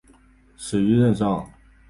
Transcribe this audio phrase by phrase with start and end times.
[0.57, 1.47] 死于任上。